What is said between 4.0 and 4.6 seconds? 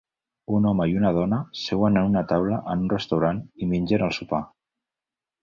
el sopar